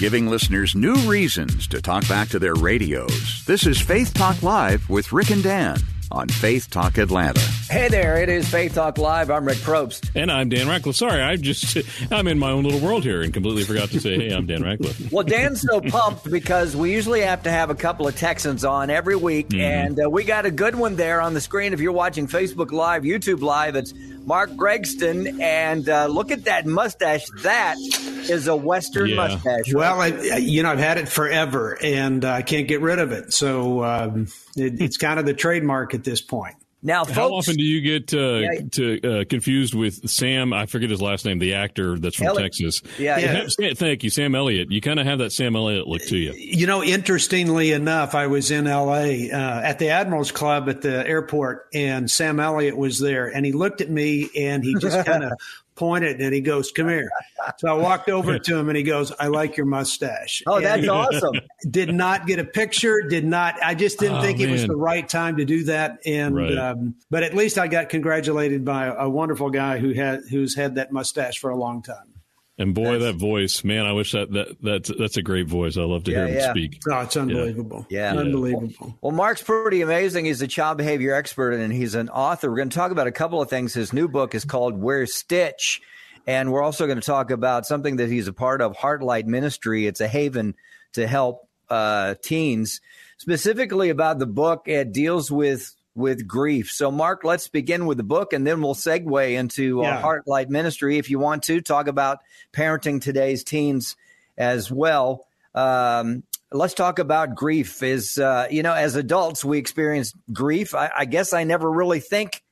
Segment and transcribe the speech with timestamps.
[0.00, 3.44] Giving listeners new reasons to talk back to their radios.
[3.44, 5.76] This is Faith Talk Live with Rick and Dan
[6.10, 7.59] on Faith Talk Atlanta.
[7.70, 9.30] Hey there, it is Faith Talk Live.
[9.30, 10.10] I'm Rick Probst.
[10.16, 10.96] And I'm Dan Ratcliffe.
[10.96, 11.78] Sorry, I just
[12.10, 14.64] I'm in my own little world here and completely forgot to say, hey, I'm Dan
[14.64, 15.12] Ratcliffe.
[15.12, 18.90] well, Dan's so pumped because we usually have to have a couple of Texans on
[18.90, 19.60] every week, mm-hmm.
[19.60, 21.72] and uh, we got a good one there on the screen.
[21.72, 23.94] If you're watching Facebook Live, YouTube Live, it's
[24.26, 27.24] Mark Gregston, and uh, look at that mustache.
[27.42, 29.14] That is a Western yeah.
[29.14, 29.72] mustache.
[29.72, 29.74] Right?
[29.74, 33.32] Well, I, you know, I've had it forever, and I can't get rid of it.
[33.32, 36.56] So um, it, it's kind of the trademark at this point.
[36.82, 40.54] Now, folks, how often do you get uh, yeah, to uh, confused with Sam?
[40.54, 42.54] I forget his last name, the actor that's from Elliott.
[42.54, 42.82] Texas.
[42.98, 43.66] Yeah, yeah.
[43.68, 44.70] Have, thank you, Sam Elliott.
[44.70, 46.32] You kind of have that Sam Elliott look to you.
[46.32, 49.30] You know, interestingly enough, I was in L.A.
[49.30, 53.52] Uh, at the Admirals Club at the airport, and Sam Elliott was there, and he
[53.52, 55.32] looked at me and he just kind of
[55.80, 57.10] pointed and he goes, Come here.
[57.56, 60.42] So I walked over to him and he goes, I like your mustache.
[60.46, 61.40] Oh, that's awesome.
[61.68, 64.50] Did not get a picture, did not, I just didn't oh, think man.
[64.50, 65.98] it was the right time to do that.
[66.04, 66.56] And, right.
[66.56, 70.74] um, but at least I got congratulated by a wonderful guy who had, who's had
[70.74, 72.09] that mustache for a long time.
[72.60, 73.86] And boy, that's, that voice, man!
[73.86, 75.78] I wish that, that that's that's a great voice.
[75.78, 76.46] I love to yeah, hear yeah.
[76.48, 76.80] him speak.
[76.90, 77.86] Oh, it's unbelievable.
[77.88, 78.20] Yeah, yeah.
[78.20, 78.70] unbelievable.
[78.78, 80.26] Well, well, Mark's pretty amazing.
[80.26, 82.50] He's a child behavior expert and he's an author.
[82.50, 83.72] We're going to talk about a couple of things.
[83.72, 85.80] His new book is called "Where's Stitch,"
[86.26, 89.86] And we're also going to talk about something that he's a part of, Heartlight Ministry.
[89.86, 90.54] It's a haven
[90.92, 92.80] to help uh, teens,
[93.18, 94.64] specifically about the book.
[94.66, 96.70] It deals with with grief.
[96.70, 100.02] So, Mark, let's begin with the book, and then we'll segue into uh, yeah.
[100.02, 100.98] Heartlight Ministry.
[100.98, 102.18] If you want to talk about
[102.52, 103.96] parenting today's teens
[104.38, 105.26] as well.
[105.54, 107.82] Um, let's talk about grief.
[107.82, 110.74] Is uh, you know, as adults, we experience grief.
[110.74, 112.42] I, I guess I never really think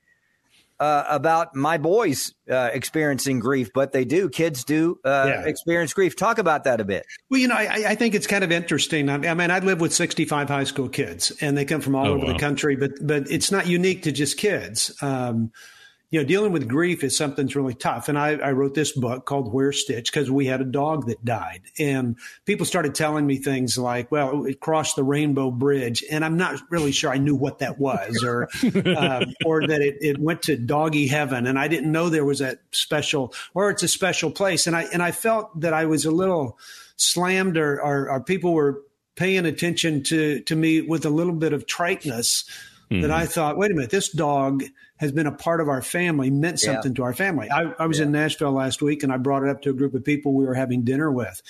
[0.79, 4.29] uh, about my boys uh, experiencing grief, but they do.
[4.29, 5.45] Kids do uh, yeah.
[5.45, 6.15] experience grief.
[6.15, 7.05] Talk about that a bit.
[7.29, 9.09] Well, you know, I, I think it's kind of interesting.
[9.09, 12.07] I, I, mean, I live with 65 high school kids, and they come from all
[12.07, 12.33] oh, over wow.
[12.33, 14.95] the country, but but it's not unique to just kids.
[15.01, 15.51] Um,
[16.11, 18.09] you know, dealing with grief is something that's really tough.
[18.09, 21.23] And I, I wrote this book called Where's Stitch because we had a dog that
[21.23, 21.61] died.
[21.77, 26.03] And people started telling me things like, well, it crossed the Rainbow Bridge.
[26.09, 29.97] And I'm not really sure I knew what that was or, uh, or that it,
[30.01, 31.45] it went to doggy heaven.
[31.45, 34.65] And I didn't know there was that special, or it's a special place.
[34.65, 36.57] And I, and I felt that I was a little
[36.95, 38.81] slammed or, or, or people were
[39.15, 42.45] paying attention to, to me with a little bit of triteness
[42.89, 43.01] mm-hmm.
[43.01, 44.63] that I thought, wait a minute, this dog
[44.97, 46.95] has been a part of our family, meant something yeah.
[46.95, 47.49] to our family.
[47.49, 48.05] I, I was yeah.
[48.05, 50.45] in Nashville last week and I brought it up to a group of people we
[50.45, 51.41] were having dinner with,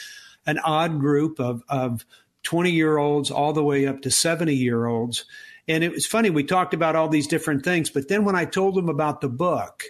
[0.45, 2.05] an odd group of, of
[2.43, 5.25] 20 year olds all the way up to 70 year olds.
[5.67, 6.29] And it was funny.
[6.29, 9.29] We talked about all these different things, but then when I told them about the
[9.29, 9.83] book,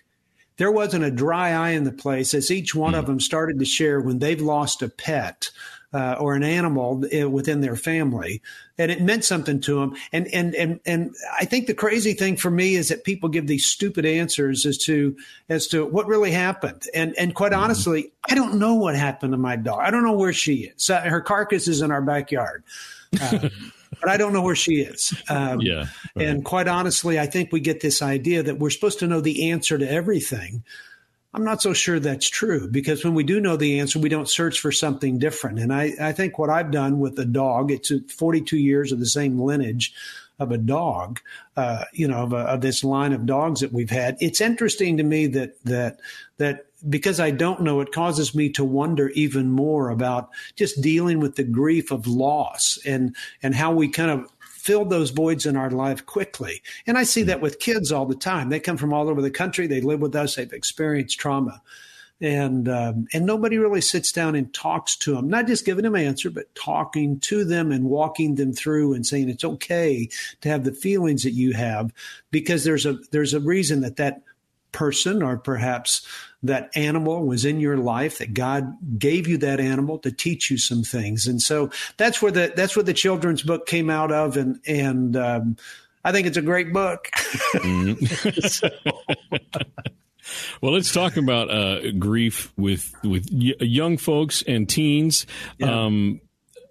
[0.58, 3.00] there wasn't a dry eye in the place as each one mm.
[3.00, 5.52] of them started to share when they've lost a pet
[5.94, 8.42] uh, or an animal uh, within their family,
[8.78, 9.96] and it meant something to them.
[10.12, 13.48] And and and and I think the crazy thing for me is that people give
[13.48, 15.18] these stupid answers as to
[15.50, 16.84] as to what really happened.
[16.94, 17.64] And and quite mm-hmm.
[17.64, 19.80] honestly, I don't know what happened to my dog.
[19.82, 20.90] I don't know where she is.
[20.90, 22.64] Uh, her carcass is in our backyard.
[23.20, 23.50] Uh,
[24.00, 25.14] but I don't know where she is.
[25.30, 25.88] Um, yeah.
[26.16, 26.28] Right.
[26.28, 29.52] And quite honestly, I think we get this idea that we're supposed to know the
[29.52, 30.64] answer to everything.
[31.34, 34.28] I'm not so sure that's true because when we do know the answer, we don't
[34.28, 35.60] search for something different.
[35.60, 39.06] And I, I think what I've done with the dog, it's 42 years of the
[39.06, 39.94] same lineage
[40.40, 41.20] of a dog,
[41.56, 44.18] uh, you know, of, a, of, this line of dogs that we've had.
[44.22, 46.00] It's interesting to me that that
[46.38, 51.20] that because I don't know, it causes me to wonder even more about just dealing
[51.20, 55.56] with the grief of loss and and how we kind of filled those voids in
[55.56, 56.62] our life quickly.
[56.86, 58.50] And I see that with kids all the time.
[58.50, 59.68] They come from all over the country.
[59.68, 60.36] They live with us.
[60.36, 61.62] They've experienced trauma.
[62.22, 65.96] And um, and nobody really sits down and talks to them, not just giving them
[65.96, 70.10] answer, but talking to them and walking them through and saying it's okay
[70.42, 71.94] to have the feelings that you have,
[72.30, 74.22] because there's a there's a reason that that
[74.72, 76.06] person or perhaps
[76.44, 80.58] that animal was in your life that God gave you that animal to teach you
[80.58, 81.28] some things.
[81.28, 85.18] And so that's where the that's where the children's book came out of and and
[85.18, 85.58] um,
[86.04, 87.10] I think it's a great book.
[87.56, 88.68] mm-hmm.
[90.62, 95.26] well, let's talk about uh, grief with with y- young folks and teens.
[95.58, 95.86] Yeah.
[95.86, 96.22] Um,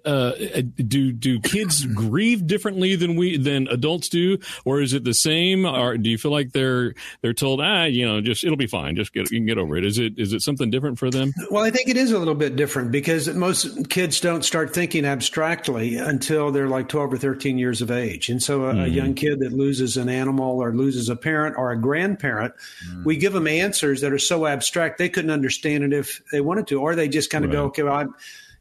[0.08, 5.12] uh, do do kids grieve differently than we than adults do, or is it the
[5.12, 5.66] same?
[5.66, 8.96] Or do you feel like they're they're told, ah, you know, just it'll be fine,
[8.96, 9.84] just get you can get over it?
[9.84, 11.34] Is it is it something different for them?
[11.50, 15.04] Well, I think it is a little bit different because most kids don't start thinking
[15.04, 18.84] abstractly until they're like twelve or thirteen years of age, and so a, mm-hmm.
[18.84, 23.04] a young kid that loses an animal or loses a parent or a grandparent, mm-hmm.
[23.04, 26.66] we give them answers that are so abstract they couldn't understand it if they wanted
[26.66, 27.58] to, or they just kind of right.
[27.58, 27.94] go, okay, well.
[27.94, 28.14] I'm,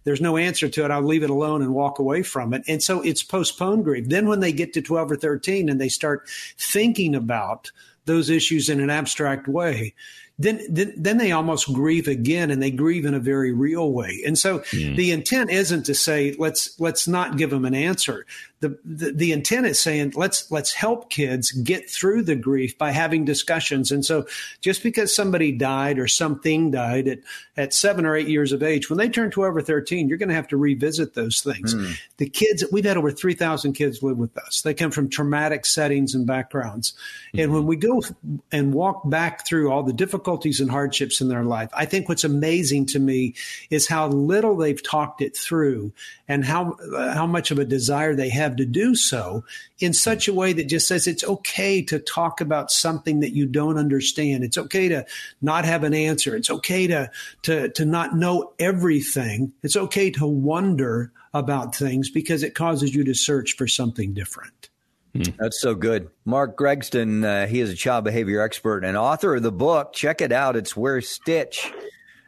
[0.08, 0.90] there's no answer to it.
[0.90, 2.64] I'll leave it alone and walk away from it.
[2.66, 4.08] And so it's postponed grief.
[4.08, 7.74] Then when they get to 12 or 13 and they start thinking about
[8.06, 9.94] those issues in an abstract way,
[10.40, 14.22] then, then, then they almost grieve again and they grieve in a very real way.
[14.26, 14.96] And so mm.
[14.96, 18.26] the intent isn't to say let's let's not give them an answer.
[18.60, 22.92] The, the, the intent is saying let's let's help kids get through the grief by
[22.92, 23.92] having discussions.
[23.92, 24.28] And so
[24.62, 27.20] just because somebody died or something died at
[27.56, 30.30] at 7 or 8 years of age, when they turn 12 or 13, you're going
[30.30, 31.74] to have to revisit those things.
[31.74, 32.00] Mm.
[32.18, 34.62] The kids we've had over 3,000 kids live with us.
[34.62, 36.94] They come from traumatic settings and backgrounds.
[37.34, 37.44] Mm.
[37.44, 38.04] And when we go
[38.52, 41.70] and walk back through all the difficult difficulties and hardships in their life.
[41.74, 43.34] I think what's amazing to me
[43.70, 45.94] is how little they've talked it through
[46.28, 49.46] and how uh, how much of a desire they have to do so
[49.80, 53.46] in such a way that just says it's okay to talk about something that you
[53.46, 54.44] don't understand.
[54.44, 55.06] It's okay to
[55.42, 56.36] not have an answer.
[56.36, 57.10] It's okay to
[57.44, 59.54] to to not know everything.
[59.64, 64.70] It's okay to wonder about things because it causes you to search for something different.
[65.18, 65.36] Hmm.
[65.38, 66.10] That's so good.
[66.26, 69.94] Mark Gregston, uh, he is a child behavior expert and author of the book.
[69.94, 70.56] Check it out.
[70.56, 71.72] It's Where's Stitch.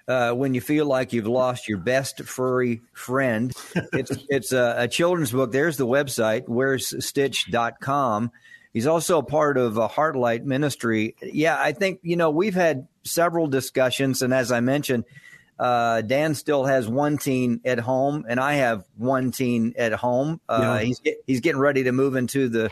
[0.08, 3.54] Uh, when you feel like you've lost your best furry friend.
[3.94, 5.52] It's it's a, a, children's book.
[5.52, 8.32] There's the website, where's stitch.com.
[8.74, 11.16] He's also a part of a Heartlight Ministry.
[11.22, 14.24] Yeah, I think, you know, we've had several discussions.
[14.24, 15.06] And as I mentioned,
[15.60, 20.40] uh, Dan still has one teen at home, and I have one teen at home.
[20.48, 20.86] Uh, yeah.
[20.86, 22.72] He's he's getting ready to move into the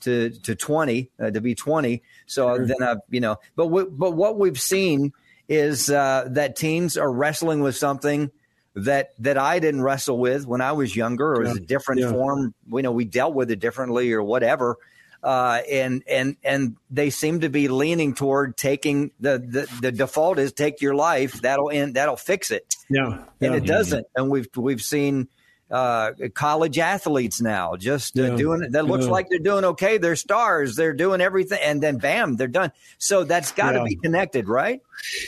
[0.00, 2.02] to to twenty uh, to be twenty.
[2.26, 2.66] So sure.
[2.66, 5.12] then I, you know, but we, but what we've seen
[5.48, 8.32] is uh, that teens are wrestling with something
[8.74, 11.50] that that I didn't wrestle with when I was younger, or yeah.
[11.50, 12.10] was a different yeah.
[12.10, 12.54] form.
[12.72, 14.78] You know, we dealt with it differently, or whatever
[15.26, 20.38] uh, and and and they seem to be leaning toward taking the, the the default
[20.38, 22.76] is take your life that'll end that'll fix it.
[22.88, 24.06] Yeah, and it doesn't.
[24.14, 25.26] And we've we've seen
[25.70, 28.36] uh, college athletes now just uh, yeah.
[28.36, 29.10] doing that looks yeah.
[29.10, 29.98] like they're doing okay.
[29.98, 30.76] They're stars.
[30.76, 32.70] They're doing everything, and then bam, they're done.
[32.98, 33.84] So that's got to yeah.
[33.84, 34.80] be connected, right?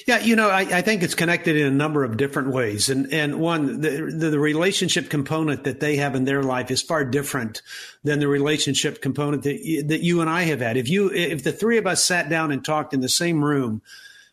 [0.06, 3.12] Yeah, you know, I, I, think it's connected in a number of different ways, and
[3.12, 7.04] and one the, the, the relationship component that they have in their life is far
[7.04, 7.62] different
[8.04, 10.76] than the relationship component that that you and I have had.
[10.76, 13.82] If you if the three of us sat down and talked in the same room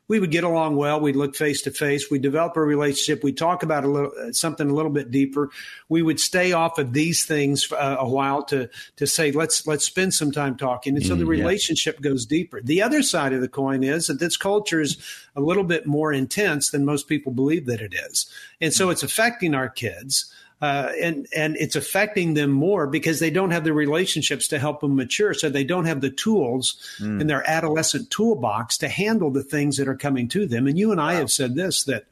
[0.07, 0.99] we would get along well.
[0.99, 2.09] We'd look face to face.
[2.11, 3.23] We'd develop a relationship.
[3.23, 5.49] We'd talk about a little something a little bit deeper.
[5.89, 9.85] We would stay off of these things uh, a while to to say let's let's
[9.85, 12.09] spend some time talking, and so mm, the relationship yeah.
[12.09, 12.61] goes deeper.
[12.61, 14.97] The other side of the coin is that this culture is
[15.35, 18.29] a little bit more intense than most people believe that it is,
[18.61, 20.31] and so it's affecting our kids
[20.61, 24.81] uh, and and it's affecting them more because they don't have the relationships to help
[24.81, 25.33] them mature.
[25.33, 27.19] So they don't have the tools mm.
[27.19, 30.67] in their adolescent toolbox to handle the things that are coming to them.
[30.67, 31.19] And you and I wow.
[31.19, 32.05] have said this that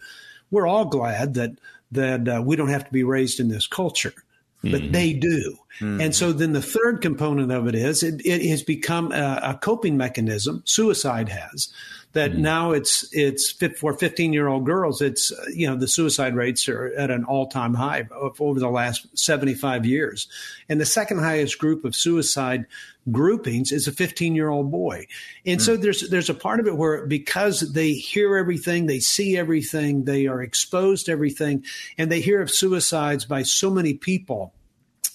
[0.51, 1.51] we're all glad that
[1.92, 4.13] that uh, we don't have to be raised in this culture,
[4.62, 4.92] but mm-hmm.
[4.92, 5.57] they do.
[5.80, 6.02] Mm-hmm.
[6.02, 9.59] And so then the third component of it is it, it has become a, a
[9.62, 10.64] coping mechanism.
[10.66, 11.71] Suicide has
[12.13, 12.41] that mm-hmm.
[12.41, 16.69] now it's it's fit for 15 year old girls it's you know the suicide rates
[16.69, 18.07] are at an all time high
[18.39, 20.27] over the last 75 years
[20.69, 22.65] and the second highest group of suicide
[23.11, 25.05] groupings is a 15 year old boy
[25.45, 25.65] and mm-hmm.
[25.65, 30.05] so there's there's a part of it where because they hear everything they see everything
[30.05, 31.63] they are exposed to everything
[31.97, 34.53] and they hear of suicides by so many people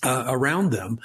[0.02, 1.00] uh, around them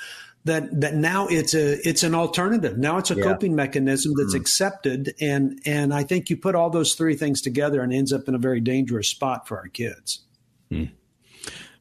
[0.45, 2.77] that that now it's a it's an alternative.
[2.77, 3.23] Now it's a yeah.
[3.23, 4.39] coping mechanism that's mm.
[4.39, 8.27] accepted, and and I think you put all those three things together and ends up
[8.27, 10.19] in a very dangerous spot for our kids.
[10.71, 10.91] Mm.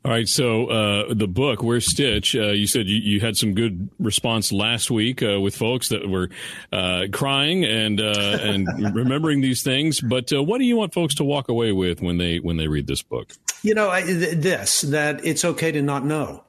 [0.04, 2.34] All right, so uh, the book, Where's Stitch?
[2.34, 6.08] Uh, you said you, you, had some good response last week uh, with folks that
[6.08, 6.28] were
[6.72, 8.66] uh, crying and uh, and
[8.96, 10.00] remembering these things.
[10.00, 12.66] But uh, what do you want folks to walk away with when they when they
[12.66, 13.32] read this book?
[13.62, 16.42] You know, I, this that it's okay to not know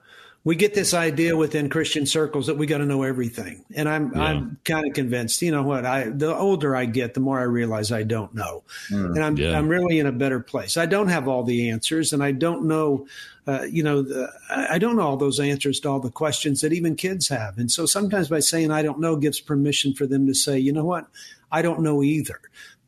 [0.46, 4.12] we get this idea within Christian circles that we got to know everything, and I'm
[4.14, 4.24] yeah.
[4.24, 5.42] I'm kind of convinced.
[5.42, 5.86] You know what?
[5.86, 9.38] I the older I get, the more I realize I don't know, mm, and I'm
[9.38, 9.58] yeah.
[9.58, 10.76] I'm really in a better place.
[10.76, 13.08] I don't have all the answers, and I don't know.
[13.46, 16.74] Uh, you know, the, I don't know all those answers to all the questions that
[16.74, 20.28] even kids have, and so sometimes by saying I don't know gives permission for them
[20.28, 21.08] to say, you know what,
[21.52, 22.40] I don't know either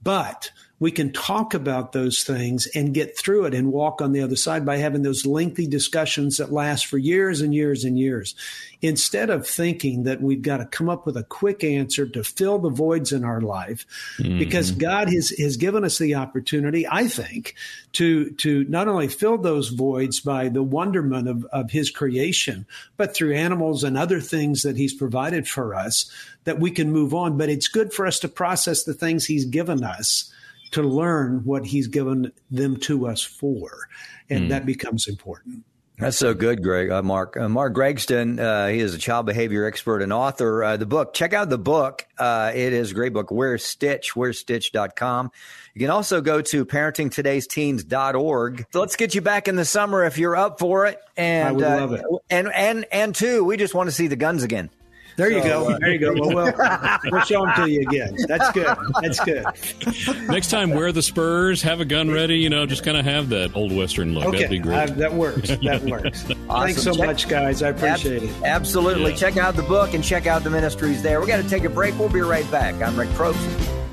[0.03, 4.21] But we can talk about those things and get through it and walk on the
[4.21, 8.35] other side by having those lengthy discussions that last for years and years and years.
[8.81, 12.59] Instead of thinking that we've got to come up with a quick answer to fill
[12.59, 13.85] the voids in our life,
[14.17, 14.37] mm-hmm.
[14.37, 17.55] because God has, has given us the opportunity, I think,
[17.93, 22.67] to, to not only fill those voids by the wonderment of, of His creation,
[22.97, 26.11] but through animals and other things that He's provided for us,
[26.43, 27.37] that we can move on.
[27.37, 30.31] But it's good for us to process the things He's given us
[30.75, 33.87] to learn what he's given them to us for.
[34.29, 34.49] And mm.
[34.49, 35.63] that becomes important.
[35.97, 36.91] That's so good, Greg.
[36.91, 37.37] Uh, Mark.
[37.37, 40.61] Uh, Mark Gregston, uh, he is a child behavior expert and author.
[40.61, 42.05] Uh, the book, check out the book.
[42.17, 43.31] Uh, it is a great book.
[43.31, 44.13] Where's Stitch?
[44.13, 45.31] Where's Stitch.com.
[45.73, 48.65] You can also go to parentingtodaysteens.org.
[48.73, 50.99] So let's get you back in the summer if you're up for it.
[51.15, 52.03] And, I would love it.
[52.29, 54.69] And, and, and two, we just want to see the guns again.
[55.17, 55.69] There you go.
[55.69, 56.13] Uh, there you go.
[56.13, 58.15] Well, well, we'll show them to you again.
[58.27, 58.75] That's good.
[59.01, 60.27] That's good.
[60.27, 62.37] Next time, wear the spurs, have a gun ready.
[62.37, 64.25] You know, just kind of have that old western look.
[64.25, 64.37] Okay.
[64.39, 64.77] That'd be great.
[64.77, 65.49] Uh, that works.
[65.63, 66.25] That works.
[66.47, 66.67] Awesome.
[66.67, 67.63] Thanks so check, much, guys.
[67.63, 68.43] I appreciate ab- it.
[68.43, 69.11] Absolutely.
[69.11, 69.17] Yeah.
[69.17, 71.19] Check out the book and check out the ministries there.
[71.19, 71.97] We got to take a break.
[71.97, 72.75] We'll be right back.
[72.81, 73.35] I'm Rick Probst.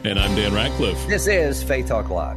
[0.05, 1.07] And I'm Dan Ratcliffe.
[1.09, 2.37] This is Faith Talk Live.